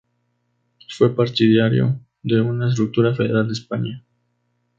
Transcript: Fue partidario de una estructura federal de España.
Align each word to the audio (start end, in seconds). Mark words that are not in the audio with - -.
Fue 0.89 1.15
partidario 1.15 1.99
de 2.23 2.41
una 2.41 2.69
estructura 2.69 3.13
federal 3.13 3.45
de 3.45 3.53
España. 3.53 4.03